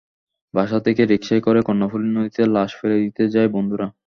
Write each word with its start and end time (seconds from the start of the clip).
বাসা 0.53 0.77
থেকে 0.85 1.01
রিকশায় 1.05 1.41
করে 1.41 1.59
কর্ণফুলী 1.67 2.07
নদীতে 2.09 2.41
লাশ 2.55 2.71
ফেলে 2.79 2.97
দিতে 3.03 3.23
যায় 3.33 3.49
বন্ধুরা। 3.55 3.87